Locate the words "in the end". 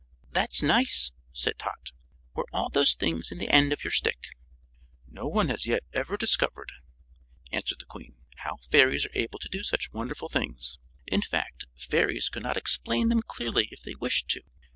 3.31-3.71